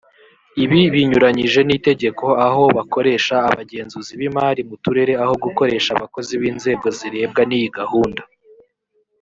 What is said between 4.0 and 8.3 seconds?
b’imari mu turere aho gukoresha abakozi b’inzego zirebwa n’iyi gahunda